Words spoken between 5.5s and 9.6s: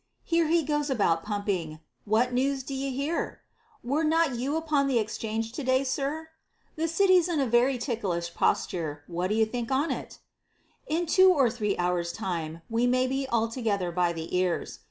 to day, sir? The city's in a very ticklish posture, what d'ye